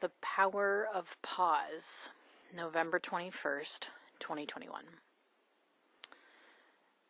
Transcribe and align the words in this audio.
The 0.00 0.10
Power 0.22 0.88
of 0.94 1.20
Pause, 1.20 2.08
November 2.56 2.98
21st, 2.98 3.90
2021. 4.18 4.84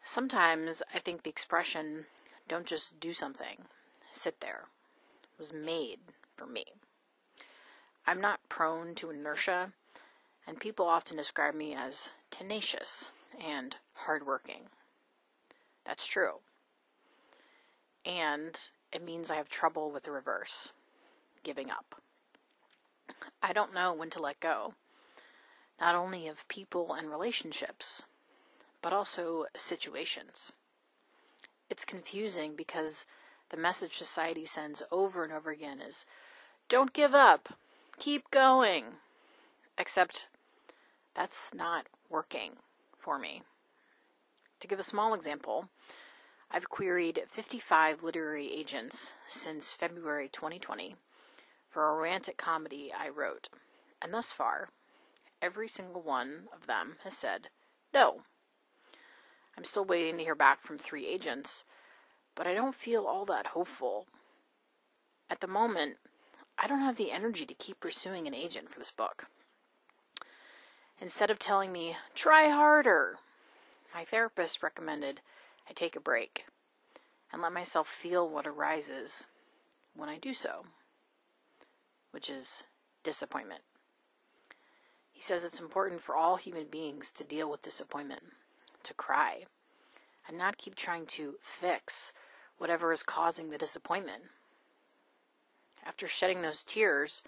Sometimes 0.02 0.82
I 0.92 0.98
think 0.98 1.22
the 1.22 1.30
expression, 1.30 2.06
don't 2.48 2.66
just 2.66 2.98
do 2.98 3.12
something, 3.12 3.66
sit 4.10 4.40
there, 4.40 4.64
was 5.38 5.52
made 5.52 6.00
for 6.36 6.46
me. 6.46 6.64
I'm 8.08 8.20
not 8.20 8.48
prone 8.48 8.96
to 8.96 9.10
inertia, 9.10 9.70
and 10.44 10.58
people 10.58 10.86
often 10.86 11.16
describe 11.16 11.54
me 11.54 11.76
as 11.76 12.08
tenacious 12.32 13.12
and 13.40 13.76
hardworking. 13.94 14.62
That's 15.84 16.08
true. 16.08 16.40
And 18.04 18.58
it 18.92 19.04
means 19.04 19.30
I 19.30 19.36
have 19.36 19.48
trouble 19.48 19.92
with 19.92 20.02
the 20.02 20.10
reverse, 20.10 20.72
giving 21.44 21.70
up. 21.70 22.02
I 23.42 23.52
don't 23.52 23.74
know 23.74 23.92
when 23.92 24.10
to 24.10 24.20
let 24.20 24.40
go, 24.40 24.74
not 25.80 25.94
only 25.94 26.28
of 26.28 26.46
people 26.48 26.92
and 26.92 27.10
relationships, 27.10 28.04
but 28.82 28.92
also 28.92 29.46
situations. 29.54 30.52
It's 31.70 31.84
confusing 31.84 32.54
because 32.54 33.06
the 33.50 33.56
message 33.56 33.96
society 33.96 34.44
sends 34.44 34.82
over 34.92 35.24
and 35.24 35.32
over 35.32 35.50
again 35.50 35.80
is 35.80 36.04
don't 36.68 36.92
give 36.92 37.14
up, 37.14 37.54
keep 37.98 38.30
going. 38.30 38.84
Except 39.78 40.28
that's 41.14 41.50
not 41.54 41.86
working 42.08 42.52
for 42.96 43.18
me. 43.18 43.42
To 44.60 44.68
give 44.68 44.78
a 44.78 44.84
small 44.84 45.14
example, 45.14 45.68
I've 46.50 46.68
queried 46.68 47.22
55 47.28 48.02
literary 48.02 48.52
agents 48.52 49.14
since 49.26 49.72
February 49.72 50.28
2020 50.30 50.96
for 51.70 51.88
a 51.88 51.94
romantic 51.94 52.36
comedy 52.36 52.92
I 52.96 53.08
wrote, 53.08 53.48
and 54.02 54.12
thus 54.12 54.32
far, 54.32 54.68
every 55.40 55.68
single 55.68 56.02
one 56.02 56.48
of 56.54 56.66
them 56.66 56.96
has 57.04 57.16
said 57.16 57.48
no. 57.94 58.22
I'm 59.56 59.64
still 59.64 59.84
waiting 59.84 60.18
to 60.18 60.24
hear 60.24 60.34
back 60.34 60.60
from 60.60 60.78
three 60.78 61.06
agents, 61.06 61.64
but 62.34 62.46
I 62.46 62.54
don't 62.54 62.74
feel 62.74 63.04
all 63.04 63.24
that 63.26 63.48
hopeful. 63.48 64.06
At 65.28 65.40
the 65.40 65.46
moment, 65.46 65.96
I 66.58 66.66
don't 66.66 66.80
have 66.80 66.96
the 66.96 67.12
energy 67.12 67.46
to 67.46 67.54
keep 67.54 67.80
pursuing 67.80 68.26
an 68.26 68.34
agent 68.34 68.68
for 68.68 68.78
this 68.78 68.90
book. 68.90 69.26
Instead 71.00 71.30
of 71.30 71.38
telling 71.38 71.72
me, 71.72 71.96
try 72.14 72.48
harder, 72.48 73.18
my 73.94 74.04
therapist 74.04 74.62
recommended 74.62 75.20
I 75.68 75.72
take 75.72 75.96
a 75.96 76.00
break 76.00 76.44
and 77.32 77.40
let 77.40 77.52
myself 77.52 77.88
feel 77.88 78.28
what 78.28 78.46
arises 78.46 79.26
when 79.94 80.08
I 80.08 80.18
do 80.18 80.34
so, 80.34 80.64
which 82.10 82.30
is 82.30 82.64
disappointment. 83.02 83.62
He 85.12 85.22
says 85.22 85.44
it's 85.44 85.60
important 85.60 86.00
for 86.00 86.16
all 86.16 86.36
human 86.36 86.66
beings 86.66 87.10
to 87.12 87.24
deal 87.24 87.50
with 87.50 87.62
disappointment, 87.62 88.22
to 88.82 88.94
cry, 88.94 89.44
and 90.26 90.38
not 90.38 90.58
keep 90.58 90.74
trying 90.74 91.06
to 91.06 91.34
fix 91.42 92.12
whatever 92.56 92.92
is 92.92 93.02
causing 93.02 93.50
the 93.50 93.58
disappointment. 93.58 94.22
After 95.84 96.06
shedding 96.06 96.42
those 96.42 96.62
tears, 96.62 97.22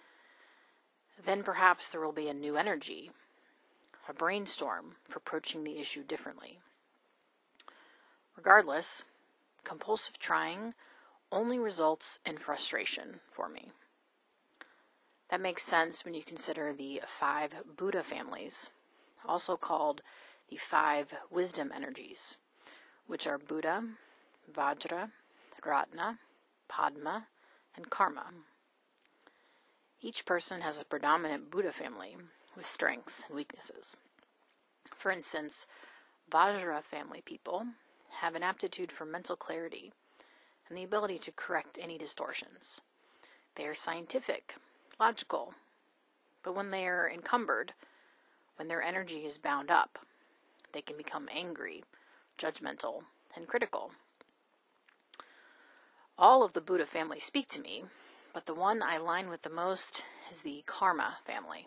then 1.24 1.42
perhaps 1.42 1.88
there 1.88 2.00
will 2.00 2.12
be 2.12 2.28
a 2.28 2.34
new 2.34 2.56
energy, 2.56 3.10
a 4.08 4.12
brainstorm 4.12 4.96
for 5.08 5.18
approaching 5.18 5.64
the 5.64 5.78
issue 5.78 6.02
differently. 6.02 6.58
Regardless, 8.36 9.04
compulsive 9.64 10.18
trying 10.18 10.74
only 11.30 11.58
results 11.58 12.18
in 12.26 12.36
frustration 12.36 13.20
for 13.30 13.48
me. 13.48 13.70
That 15.32 15.40
makes 15.40 15.62
sense 15.62 16.04
when 16.04 16.12
you 16.12 16.22
consider 16.22 16.74
the 16.74 17.00
five 17.06 17.54
Buddha 17.78 18.02
families, 18.02 18.68
also 19.26 19.56
called 19.56 20.02
the 20.50 20.58
five 20.58 21.14
wisdom 21.30 21.72
energies, 21.74 22.36
which 23.06 23.26
are 23.26 23.38
Buddha, 23.38 23.82
Vajra, 24.52 25.08
Ratna, 25.64 26.18
Padma, 26.68 27.28
and 27.74 27.88
Karma. 27.88 28.26
Each 30.02 30.26
person 30.26 30.60
has 30.60 30.78
a 30.78 30.84
predominant 30.84 31.50
Buddha 31.50 31.72
family 31.72 32.14
with 32.54 32.66
strengths 32.66 33.24
and 33.26 33.34
weaknesses. 33.34 33.96
For 34.94 35.10
instance, 35.10 35.66
Vajra 36.30 36.82
family 36.82 37.22
people 37.24 37.68
have 38.20 38.34
an 38.34 38.42
aptitude 38.42 38.92
for 38.92 39.06
mental 39.06 39.36
clarity 39.36 39.94
and 40.68 40.76
the 40.76 40.84
ability 40.84 41.18
to 41.20 41.32
correct 41.32 41.78
any 41.80 41.96
distortions. 41.96 42.82
They 43.54 43.64
are 43.64 43.74
scientific, 43.74 44.56
logical, 45.02 45.52
but 46.44 46.54
when 46.54 46.70
they 46.70 46.86
are 46.86 47.10
encumbered, 47.10 47.72
when 48.54 48.68
their 48.68 48.80
energy 48.80 49.26
is 49.26 49.36
bound 49.36 49.68
up, 49.68 49.98
they 50.72 50.80
can 50.80 50.96
become 50.96 51.28
angry, 51.34 51.82
judgmental, 52.38 53.02
and 53.34 53.48
critical. 53.48 53.90
All 56.16 56.44
of 56.44 56.52
the 56.52 56.60
Buddha 56.60 56.86
family 56.86 57.18
speak 57.18 57.48
to 57.48 57.60
me, 57.60 57.82
but 58.32 58.46
the 58.46 58.54
one 58.54 58.80
I 58.80 58.96
line 58.98 59.28
with 59.28 59.42
the 59.42 59.50
most 59.50 60.04
is 60.30 60.42
the 60.42 60.62
Karma 60.66 61.16
family. 61.26 61.66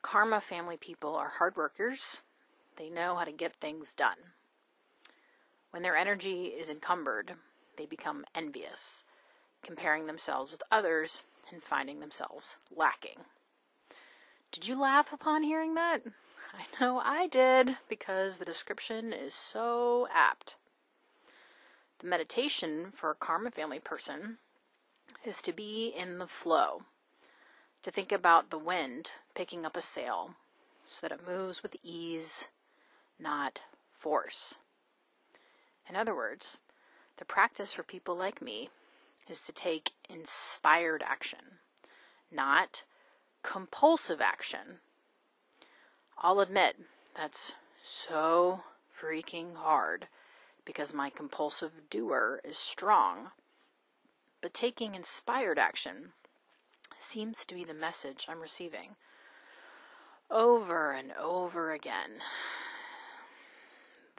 Karma 0.00 0.40
family 0.40 0.78
people 0.78 1.14
are 1.14 1.28
hard 1.28 1.54
workers. 1.54 2.22
They 2.76 2.88
know 2.88 3.16
how 3.16 3.24
to 3.24 3.30
get 3.30 3.56
things 3.56 3.92
done. 3.94 4.32
When 5.70 5.82
their 5.82 5.96
energy 5.96 6.44
is 6.44 6.70
encumbered, 6.70 7.34
they 7.76 7.84
become 7.84 8.24
envious, 8.34 9.04
comparing 9.62 10.06
themselves 10.06 10.50
with 10.50 10.62
others 10.72 11.24
and 11.52 11.62
finding 11.62 12.00
themselves 12.00 12.56
lacking. 12.74 13.20
Did 14.52 14.66
you 14.66 14.80
laugh 14.80 15.12
upon 15.12 15.42
hearing 15.42 15.74
that? 15.74 16.02
I 16.52 16.80
know 16.80 17.00
I 17.04 17.28
did, 17.28 17.76
because 17.88 18.36
the 18.36 18.44
description 18.44 19.12
is 19.12 19.34
so 19.34 20.08
apt. 20.12 20.56
The 22.00 22.08
meditation 22.08 22.86
for 22.92 23.10
a 23.10 23.14
karma 23.14 23.50
family 23.50 23.78
person 23.78 24.38
is 25.24 25.40
to 25.42 25.52
be 25.52 25.92
in 25.96 26.18
the 26.18 26.26
flow, 26.26 26.82
to 27.82 27.90
think 27.90 28.10
about 28.10 28.50
the 28.50 28.58
wind 28.58 29.12
picking 29.34 29.64
up 29.64 29.76
a 29.76 29.82
sail 29.82 30.34
so 30.86 31.06
that 31.06 31.14
it 31.14 31.26
moves 31.26 31.62
with 31.62 31.76
ease, 31.84 32.48
not 33.18 33.62
force. 33.92 34.56
In 35.88 35.94
other 35.94 36.14
words, 36.14 36.58
the 37.18 37.24
practice 37.24 37.72
for 37.72 37.82
people 37.82 38.16
like 38.16 38.42
me 38.42 38.70
is 39.30 39.40
to 39.40 39.52
take 39.52 39.92
inspired 40.08 41.02
action, 41.06 41.58
not 42.30 42.84
compulsive 43.42 44.20
action. 44.20 44.80
I'll 46.18 46.40
admit 46.40 46.76
that's 47.16 47.52
so 47.82 48.62
freaking 48.94 49.54
hard 49.56 50.08
because 50.64 50.92
my 50.92 51.10
compulsive 51.10 51.88
doer 51.88 52.40
is 52.44 52.58
strong. 52.58 53.28
But 54.42 54.54
taking 54.54 54.94
inspired 54.94 55.58
action 55.58 56.12
seems 56.98 57.44
to 57.44 57.54
be 57.54 57.64
the 57.64 57.74
message 57.74 58.26
I'm 58.28 58.40
receiving 58.40 58.96
over 60.30 60.92
and 60.92 61.12
over 61.12 61.72
again 61.72 62.20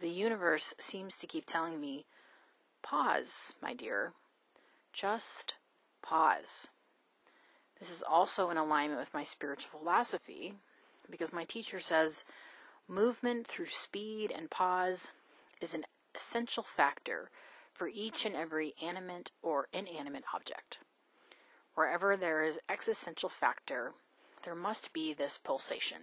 the 0.02 0.10
universe 0.10 0.74
seems 0.80 1.16
to 1.18 1.28
keep 1.28 1.46
telling 1.46 1.80
me, 1.80 2.06
pause, 2.82 3.56
my 3.62 3.74
dear. 3.74 4.14
Just 4.94 5.56
pause. 6.02 6.68
This 7.79 7.90
is 7.90 8.03
also 8.03 8.50
in 8.50 8.57
alignment 8.57 9.00
with 9.00 9.13
my 9.13 9.24
spiritual 9.24 9.79
philosophy 9.79 10.56
because 11.09 11.34
my 11.34 11.44
teacher 11.44 11.79
says 11.79 12.24
movement 12.88 13.47
through 13.47 13.68
speed 13.68 14.31
and 14.35 14.51
pause 14.51 15.12
is 15.59 15.74
an 15.74 15.85
essential 16.13 16.63
factor 16.63 17.30
for 17.74 17.88
each 17.88 18.25
and 18.25 18.35
every 18.35 18.74
animate 18.84 19.31
or 19.41 19.68
inanimate 19.74 20.25
object. 20.34 20.80
Wherever 21.74 22.16
there 22.16 22.41
is 22.41 22.59
existential 22.69 23.30
factor, 23.30 23.94
there 24.44 24.56
must 24.56 24.94
be 24.94 25.13
this 25.13 25.38
pulsation 25.38 26.01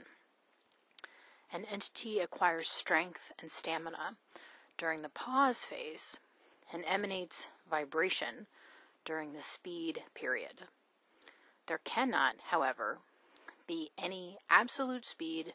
an 1.53 1.65
entity 1.65 2.21
acquires 2.21 2.69
strength 2.69 3.33
and 3.41 3.51
stamina 3.51 4.17
during 4.77 5.03
the 5.03 5.09
pause 5.09 5.65
phase 5.65 6.19
and 6.73 6.85
emanates 6.87 7.51
vibration 7.71 8.47
during 9.09 9.33
the 9.33 9.41
speed 9.41 10.03
period. 10.15 10.67
There 11.67 11.81
cannot, 11.83 12.35
however, 12.51 12.99
be 13.67 13.89
any 13.97 14.37
absolute 14.51 15.07
speed 15.07 15.55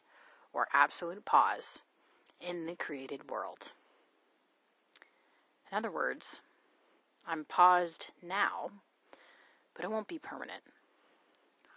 or 0.52 0.68
absolute 0.74 1.24
pause 1.24 1.84
in 2.42 2.66
the 2.66 2.76
created 2.76 3.30
world. 3.30 3.74
In 5.72 5.78
other 5.78 5.92
words, 5.92 6.42
I'm 7.28 7.46
paused 7.46 8.08
now, 8.24 8.72
but 9.76 9.86
it 9.86 9.92
won't 9.92 10.08
be 10.08 10.18
permanent. 10.18 10.64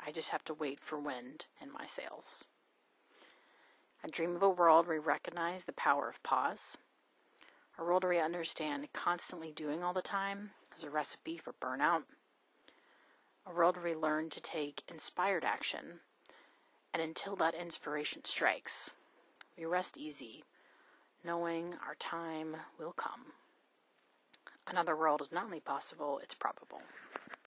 I 0.05 0.13
just 0.13 0.31
have 0.31 0.45
to 0.45 0.55
wait 0.55 0.81
for 0.81 0.99
wind 0.99 1.45
in 1.61 1.71
my 1.71 1.85
sails. 1.87 2.47
I 4.03 4.09
dream 4.09 4.35
of 4.35 4.43
a 4.43 4.49
world 4.49 4.87
where 4.87 4.99
we 4.99 5.07
recognize 5.07 5.65
the 5.65 5.73
power 5.73 6.09
of 6.09 6.23
pause, 6.23 6.79
a 7.79 7.85
world 7.85 8.03
where 8.03 8.15
we 8.15 8.19
understand 8.19 8.95
constantly 8.95 9.53
doing 9.53 9.85
all 9.85 9.93
the 9.93 10.01
time 10.01 10.53
is 10.77 10.85
a 10.85 10.91
recipe 10.91 11.39
for 11.39 11.55
burnout, 11.55 12.03
a 13.47 13.53
world 13.53 13.77
where 13.77 13.95
we 13.95 13.95
learn 13.95 14.29
to 14.31 14.41
take 14.41 14.83
inspired 14.89 15.45
action, 15.45 16.01
and 16.93 17.03
until 17.03 17.37
that 17.37 17.55
inspiration 17.55 18.25
strikes, 18.25 18.91
we 19.57 19.65
rest 19.65 19.97
easy, 19.97 20.45
knowing 21.25 21.75
our 21.87 21.95
time 21.99 22.57
will 22.79 22.93
come. 22.93 23.33
Another 24.67 24.97
world 24.97 25.21
is 25.21 25.33
not 25.33 25.45
only 25.45 25.61
possible, 25.61 26.21
it's 26.23 26.35
probable. 26.35 26.83